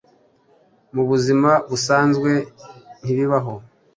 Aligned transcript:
mu 0.93 1.03
buzima 1.09 1.51
busanzwe 1.69 2.31
ntibibaho 3.03 3.53